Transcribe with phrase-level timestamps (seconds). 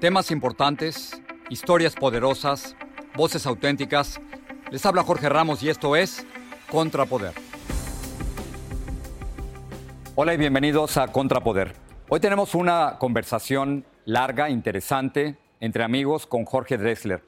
[0.00, 2.76] Temas importantes, historias poderosas,
[3.16, 4.20] voces auténticas.
[4.70, 6.26] Les habla Jorge Ramos y esto es
[6.70, 7.32] Contrapoder.
[10.14, 11.74] Hola y bienvenidos a Contrapoder.
[12.10, 17.24] Hoy tenemos una conversación larga, interesante, entre amigos con Jorge Drexler.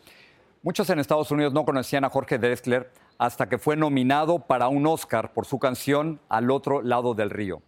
[0.63, 4.87] Muchos en Estados Unidos no conocían a Jorge Drexler hasta que fue nominado para un
[4.87, 7.63] Oscar por su canción Al otro lado del río,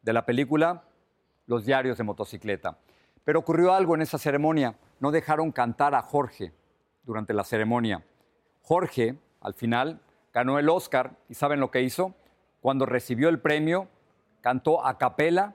[0.00, 0.84] de la película
[1.46, 2.78] Los diarios de motocicleta.
[3.24, 4.76] Pero ocurrió algo en esa ceremonia.
[5.00, 6.52] No dejaron cantar a Jorge
[7.04, 8.04] durante la ceremonia.
[8.62, 10.00] Jorge, al final,
[10.32, 12.14] ganó el Oscar y ¿saben lo que hizo?
[12.60, 13.88] Cuando recibió el premio,
[14.40, 15.54] cantó a capela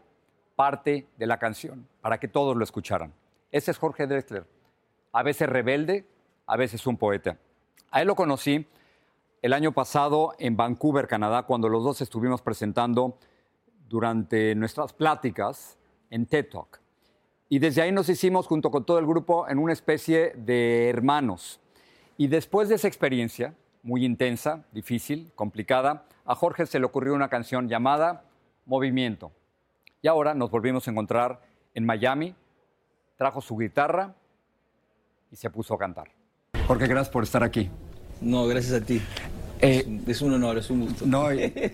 [0.55, 3.13] parte de la canción para que todos lo escucharan.
[3.51, 4.45] Ese es Jorge Drexler.
[5.11, 6.05] A veces rebelde,
[6.45, 7.37] a veces un poeta.
[7.91, 8.67] A él lo conocí
[9.41, 13.17] el año pasado en Vancouver, Canadá, cuando los dos estuvimos presentando
[13.87, 15.77] durante nuestras pláticas
[16.09, 16.81] en TED Talk.
[17.49, 21.59] Y desde ahí nos hicimos, junto con todo el grupo, en una especie de hermanos.
[22.17, 23.53] Y después de esa experiencia,
[23.83, 28.25] muy intensa, difícil, complicada, a Jorge se le ocurrió una canción llamada
[28.65, 29.31] Movimiento.
[30.01, 31.41] Y ahora nos volvimos a encontrar
[31.73, 32.35] en Miami,
[33.15, 34.13] trajo su guitarra
[35.31, 36.11] y se puso a cantar.
[36.67, 37.69] Jorge, gracias por estar aquí.
[38.19, 39.01] No, gracias a ti.
[39.61, 41.05] Eh, es un honor, es un gusto.
[41.05, 41.27] No,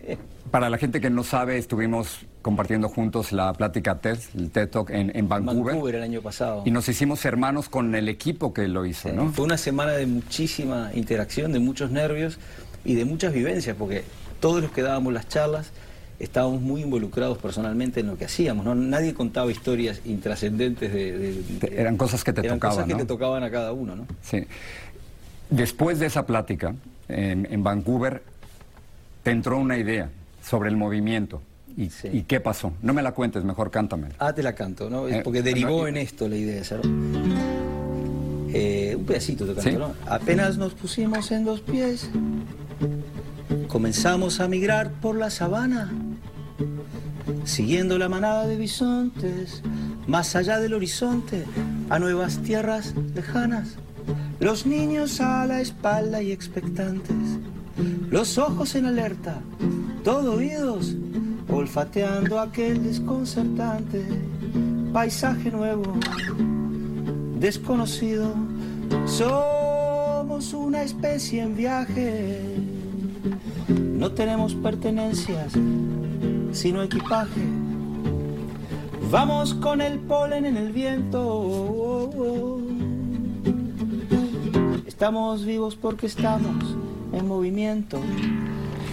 [0.51, 4.89] para la gente que no sabe, estuvimos compartiendo juntos la plática TED, el TED Talk
[4.91, 5.63] en, en Vancouver.
[5.73, 6.63] Vancouver el año pasado.
[6.65, 9.31] Y nos hicimos hermanos con el equipo que lo hizo, Sí, ¿no?
[9.31, 12.37] Fue una semana de muchísima interacción, de muchos nervios
[12.85, 14.03] y de muchas vivencias, porque
[14.39, 15.71] todos los que dábamos las charlas
[16.19, 18.65] estábamos muy involucrados personalmente en lo que hacíamos.
[18.65, 18.75] ¿no?
[18.75, 22.93] Nadie contaba historias intrascendentes de, de- de- Eran cosas que te eran tocaban, cosas que
[22.93, 22.99] ¿no?
[22.99, 24.05] te tocaban a cada uno, ¿no?
[24.21, 24.45] Sí.
[25.49, 26.75] Después de esa plática
[27.13, 28.23] en, en Vancouver,
[29.23, 30.09] te entró una idea
[30.43, 31.41] sobre el movimiento.
[31.75, 32.07] ¿Y, Sí.
[32.11, 32.73] y qué pasó?
[32.83, 34.09] No me la cuentes, mejor cántame.
[34.19, 35.07] Ah, te la canto, ¿no?
[35.07, 36.85] Eh, porque derivó no, en esto la idea, ¿sabes?
[38.53, 39.75] Eh, un pedacito te canto, Sí.
[39.77, 39.93] ¿no?
[40.07, 42.09] Apenas nos pusimos en dos pies,
[43.67, 45.91] comenzamos a migrar por la sabana,
[47.45, 49.63] siguiendo la manada de bisontes,
[50.05, 51.45] más allá del horizonte,
[51.89, 53.77] a nuevas tierras lejanas.
[54.39, 57.15] Los niños a la espalda y expectantes,
[58.09, 59.41] los ojos en alerta,
[60.03, 60.95] todo oídos,
[61.49, 64.03] olfateando aquel desconcertante
[64.93, 65.83] paisaje nuevo,
[67.39, 68.33] desconocido.
[69.05, 72.39] Somos una especie en viaje,
[73.67, 75.53] no tenemos pertenencias,
[76.51, 77.41] sino equipaje.
[79.09, 82.62] Vamos con el polen en el viento.
[84.93, 86.63] Estamos vivos porque estamos
[87.13, 87.99] en movimiento.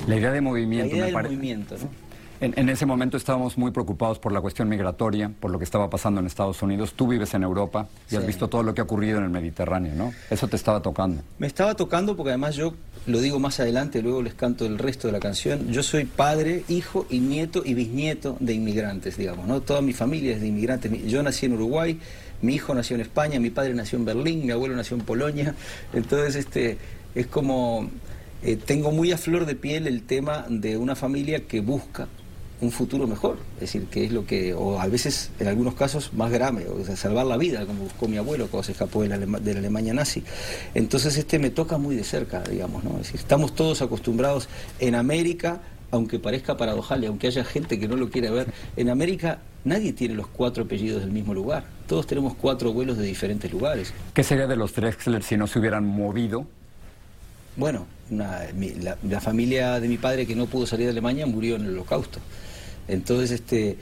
[0.07, 2.11] La idea de movimiento idea me del pare- movimiento, ¿no?
[2.43, 6.21] En, ese momento estábamos muy preocupados por la cuestión migratoria, por lo que estaba pasando
[6.21, 6.95] en Estados Unidos.
[6.95, 9.95] Tú vives en Europa y has visto todo lo que ha ocurrido en el Mediterráneo,
[9.95, 10.15] ¿no?
[10.31, 11.21] Eso te estaba tocando.
[11.39, 12.73] Me estaba tocando porque además yo,
[13.07, 16.65] lo digo más adelante, luego les canto el resto de la canción, yo soy padre,
[16.71, 19.61] hijo y nieto y bisnieto de inmigrantes, digamos, ¿no?
[19.61, 20.91] Toda mi familia es de inmigrantes.
[21.05, 22.01] Yo nací en Uruguay,
[22.43, 25.55] mi hijo nació en España, mi padre nació en Berlín, mi abuelo nació en Polonia.
[25.93, 26.79] Entonces, este,
[27.15, 27.91] es como...
[28.43, 32.09] Eh, tengo muy a flor de piel el tema de una familia que busca
[32.61, 36.13] un futuro mejor, es decir, que es lo que, o a veces en algunos casos
[36.13, 39.09] más grave, o sea, salvar la vida, como buscó mi abuelo cuando se escapó de
[39.09, 40.23] la, la Alemania nazi.
[40.75, 42.93] Entonces este me toca muy de cerca, digamos, ¿no?
[42.93, 44.49] Es decir, estamos todos acostumbrados
[44.79, 45.61] en América,
[45.91, 48.47] aunque parezca paradojal y aunque haya gente que no lo quiere ver,
[48.77, 53.05] en América nadie tiene los cuatro apellidos del mismo lugar, todos tenemos cuatro abuelos de
[53.05, 53.93] diferentes lugares.
[54.15, 56.47] ¿Qué sería de los Drexler si no se hubieran movido?
[57.57, 58.47] Bueno, la,
[59.03, 62.21] la familia de mi padre que no pudo salir de Alemania murió en el holocausto.
[62.89, 63.77] Entonces, este,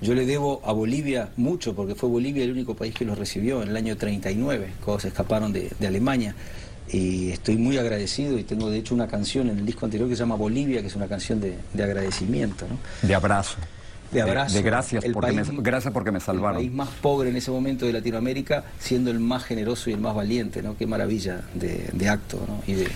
[0.00, 3.62] yo le debo a Bolivia mucho, porque fue Bolivia el único país que los recibió
[3.62, 6.34] en el año 39, cuando se escaparon de, Alemania.
[6.90, 10.16] Y estoy muy agradecido y tengo de hecho una canción en el disco anterior que
[10.16, 12.66] se llama Bolivia, que es una canción de, agradecimiento.
[13.02, 13.56] De abrazo
[14.10, 14.56] de abrazo.
[14.56, 16.60] De, gracias, porque me, gracias porque me salvaron.
[16.60, 20.00] El país más pobre en ese momento de Latinoamérica, siendo el más generoso y el
[20.00, 20.76] más valiente, ¿no?
[20.76, 22.62] Qué maravilla de, acto, ¿no?
[22.66, 22.88] Y de...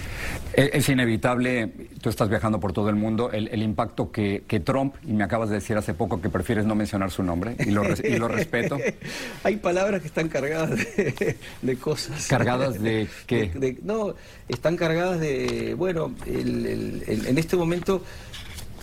[0.54, 5.24] Es, inevitable, tú estás viajando por todo el mundo, el, impacto que, Trump, y me
[5.24, 8.76] acabas de decir hace poco que prefieres no mencionar su nombre, y lo, respeto.
[9.44, 12.26] Hay palabras que están cargadas de, cosas.
[12.26, 13.78] ¿Cargadas de qué?
[13.82, 14.14] no,
[14.48, 18.02] están cargadas de, bueno, en este momento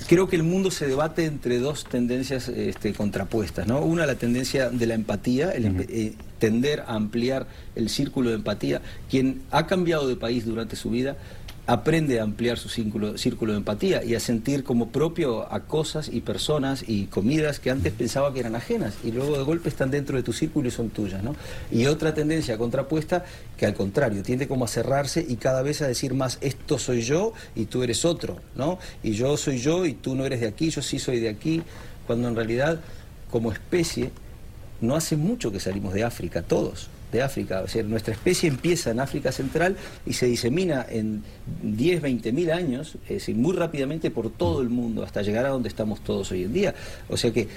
[0.08, 3.80] creo que el mundo se debate entre dos tendencias este, contrapuestas, ¿no?
[3.82, 8.82] Una, la tendencia de la empatía, el eh, tender a ampliar el círculo de empatía.
[9.10, 11.18] Quien ha cambiado de país durante su vida
[11.68, 16.22] aprende a ampliar su círculo, de empatía y a sentir como propio a cosas y
[16.22, 20.16] personas y comidas que antes pensaba que eran ajenas y luego de golpe están dentro
[20.16, 21.24] de tu círculo y son tuyas.
[21.24, 21.36] ¿no?
[21.72, 23.26] Y otra tendencia contrapuesta
[23.58, 27.02] que al contrario tiende como a cerrarse y cada vez a decir más esto soy
[27.02, 28.78] yo y tú eres otro, ¿no?
[29.02, 31.64] y yo soy yo y tú no eres de aquí, yo sí soy de aquí,
[32.06, 32.80] cuando en realidad
[33.32, 34.12] como especie
[34.82, 37.62] no hace mucho que salimos de África, todos de África.
[37.62, 41.24] O sea, nuestra especie empieza en África Central y se disemina en
[41.62, 45.50] 10, 20 mil años, es decir, muy rápidamente por todo el mundo, hasta llegar a
[45.50, 46.76] donde estamos todos hoy en día.
[47.10, 47.48] O sea que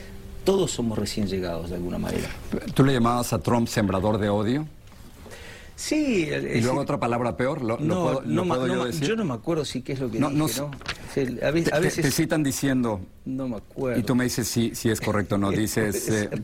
[0.44, 2.28] todos somos recién llegados de alguna manera.
[2.74, 4.66] ¿Tú le llamabas a Trump sembrador de odio?
[5.78, 6.28] Sí.
[6.28, 7.62] ¿Y luego otra palabra peor?
[7.62, 9.06] ¿Lo, no, no, yo, decir?
[9.06, 10.72] yo no me acuerdo si qué es lo que no, dije, ¿no?
[11.40, 13.00] a veces, te, citan diciendo...
[13.24, 14.00] No me acuerdo.
[14.00, 15.50] Y tú me dices si, si es correcto o no.
[15.58, 16.42] Dices eh,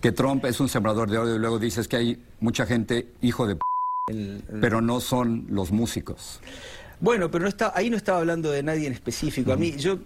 [0.00, 0.10] que...
[0.10, 3.56] Trump es un sembrador de odio y luego dices que hay mucha gente hijo de...
[4.60, 6.40] pero no son los músicos.
[6.98, 9.52] Bueno, pero no está, ahí no estaba hablando de nadie en específico.
[9.52, 9.98] A mí, yo,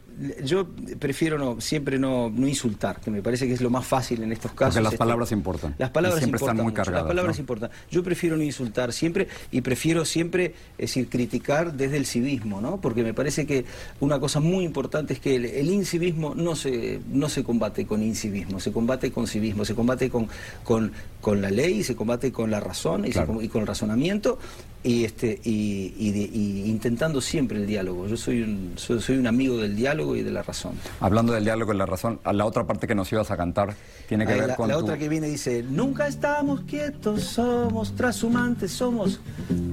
[0.43, 0.67] yo
[0.99, 4.33] prefiero no, siempre no, no insultar, que me parece que es lo más fácil en
[4.33, 4.75] estos casos.
[4.75, 5.75] Porque las palabras importan.
[5.79, 7.03] Las palabras siempre están muy cargadas.
[7.03, 7.71] Las palabras importan.
[7.91, 12.81] Yo prefiero no insultar siempre y prefiero siempre, es decir, criticar desde el civismo, ¿no?
[12.81, 13.65] Porque me parece que
[14.01, 18.61] una cosa muy importante es que el, incivismo no se, no se combate con incivismo,
[18.61, 20.29] se combate con civismo, se combate con,
[20.65, 24.39] con, con la ley, se combate con la razón y, y con el razonamiento
[24.87, 28.07] y, este, y, intentando siempre el diálogo.
[28.07, 30.75] Yo soy un, soy, un amigo del diálogo y de la razón.
[31.01, 33.75] Hablando del diálogo y la razón, la otra parte que nos ibas a cantar
[34.09, 34.69] tiene que ver la, con.
[34.69, 39.21] La otra que viene dice: Nunca estamos quietos, somos trashumantes, somos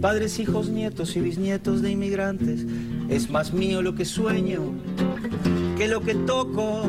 [0.02, 2.66] padres, hijos, nietos y bisnietos de inmigrantes.
[3.10, 4.62] Es más mío lo que sueño
[5.78, 6.84] que lo que toco.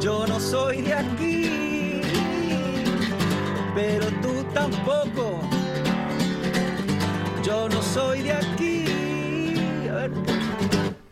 [0.00, 2.00] Yo no soy de aquí,
[3.74, 5.40] pero tú tampoco
[7.44, 8.73] yo no soy de aquí,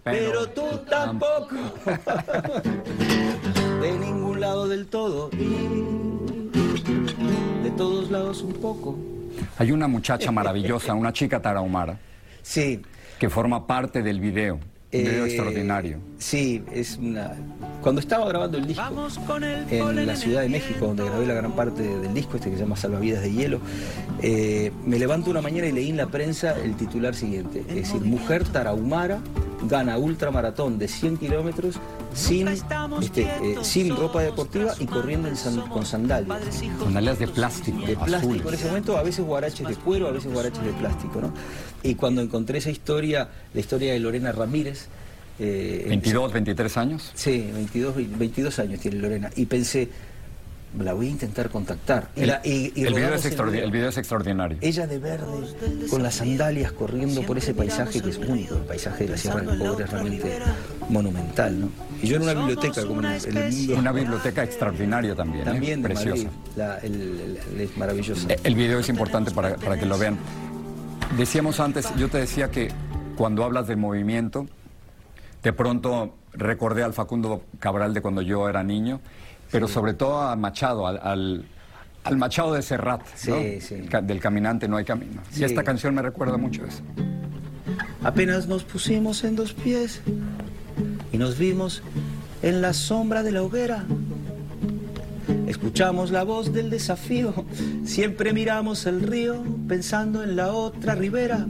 [0.05, 1.57] pero, tú tampoco.
[3.81, 5.31] de ningún lado del todo
[7.63, 8.99] de todos lados un poco.
[9.59, 11.99] Hay una muchacha maravillosa, una chica tarahumara.
[12.43, 12.83] Sí.
[13.19, 14.55] Que forma parte del video.
[14.55, 14.61] Un
[15.05, 15.99] video eh, extraordinario.
[16.19, 17.33] Sí, es una.
[17.81, 19.09] Cuando estaba grabando el disco
[19.41, 22.63] en la Ciudad de México, donde grabé la gran parte del disco, este que se
[22.63, 23.61] llama Salvavidas de Hielo,
[24.21, 28.03] eh, me levanto una mañana y leí en la prensa el titular siguiente: es decir,
[28.03, 29.21] mujer tarahumara
[29.69, 31.77] gana ultramaratón de 100 kilómetros
[32.15, 35.31] sin, este, eh, sin ropa deportiva y corriendo
[35.71, 36.63] con sandalias.
[36.83, 37.87] Sandalias de plástico.
[37.87, 38.49] De plástico.
[38.49, 41.21] En ese momento a veces guaraches de cuero, a veces guaraches de plástico.
[41.21, 41.33] ¿no?
[41.83, 44.89] Y cuando encontré esa historia, la historia de Lorena Ramírez,
[45.39, 47.11] eh, ¿22, 23 años?
[47.15, 49.31] Sí, 22, 22 años tiene Lorena.
[49.35, 49.89] Y pensé,
[50.79, 52.09] la voy a intentar contactar.
[52.17, 52.33] El,
[52.75, 54.59] video es el, video es extraordinario.
[54.61, 55.27] Ella de verde,
[55.91, 58.57] con las sandalias corriendo por ese paisaje que es único.
[58.57, 60.39] El paisaje de la Sierra del Pobre es realmente
[60.89, 61.69] monumental, ¿no?
[62.03, 63.77] Y yo en una biblioteca como en el mundo.
[63.79, 65.51] Una biblioteca extraordinaria también, ¿eh?
[65.51, 66.29] también preciosa.
[66.83, 68.33] es maravillosa.
[68.33, 70.19] Eh, el video es importante para, para que lo vean.
[71.17, 72.69] Decíamos antes, yo te decía que
[73.17, 74.47] cuando hablas de movimiento,
[75.43, 79.01] de pronto recordé al Facundo Cabral de cuando yo era niño
[79.53, 81.45] pero sobre todo a Machado, al,
[82.05, 83.03] al, Machado de Serrat,
[84.03, 85.21] del caminante no hay camino.
[85.37, 86.83] Y esta canción me recuerda mucho eso.
[88.03, 90.01] Apenas nos pusimos en dos pies
[91.13, 91.83] y nos vimos
[92.43, 93.85] en la sombra de la hoguera.
[95.47, 97.45] Escuchamos la voz del desafío,
[97.85, 101.47] siempre miramos el río pensando en la otra ribera.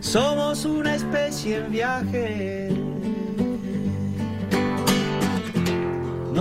[0.00, 2.77] Somos una especie en viaje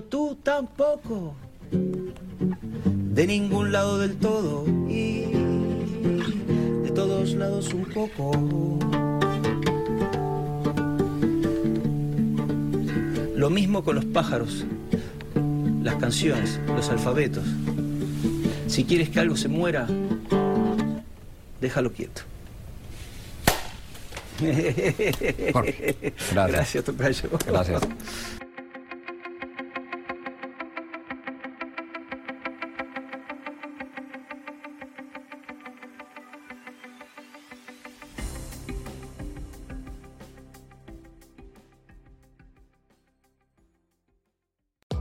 [0.00, 1.34] pero tú tampoco,
[1.70, 5.26] de ningún lado del todo y
[6.82, 8.78] de todos lados un poco.
[13.34, 14.64] Lo mismo con los pájaros,
[15.82, 17.44] las canciones, los alfabetos.
[18.68, 19.86] Si quieres que algo se muera,
[21.60, 22.22] déjalo quieto.
[24.40, 26.32] gracias.
[26.32, 27.28] Gracias, Tocayo.
[27.46, 27.82] Gracias.